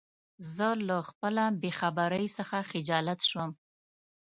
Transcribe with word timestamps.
زه 0.55 0.67
له 0.87 0.97
خپله 1.09 1.43
بېخبری 1.61 2.25
څخه 2.37 2.57
خجالت 2.71 3.19
شوم. 3.29 3.51